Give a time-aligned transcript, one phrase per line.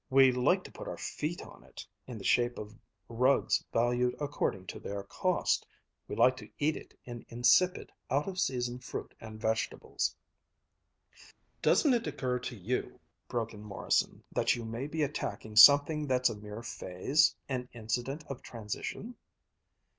[0.09, 2.75] We like to put our feet on it, in the shape of
[3.07, 5.67] rugs valued according to their cost,
[6.07, 10.15] we like to eat it in insipid, out of season fruit and vegetables."
[11.61, 16.31] "Doesn't it occur to you," broke in Morrison, "that you may be attacking something that's
[16.31, 19.13] a mere phase, an incident of transition?"